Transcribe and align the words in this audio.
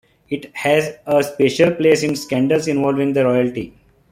It 0.29 0.49
has 0.55 0.95
a 1.05 1.21
special 1.21 1.75
place 1.75 2.01
in 2.01 2.15
scandals 2.15 2.67
involving 2.67 3.13
the 3.13 3.23
royalty. 3.23 3.75